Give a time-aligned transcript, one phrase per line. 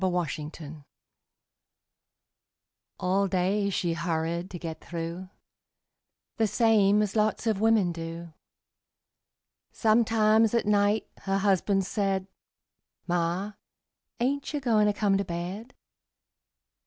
[0.23, 0.83] _MIS' SMITH
[2.99, 5.29] All day she hurried to get through,
[6.37, 8.33] The same as lots of wimmin do;
[9.71, 12.25] Sometimes at night her husban' said,
[13.05, 13.53] "Ma,
[14.19, 15.75] ain't you goin' to come to bed?"